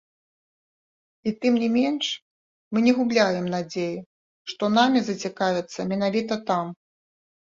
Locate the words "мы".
2.75-2.83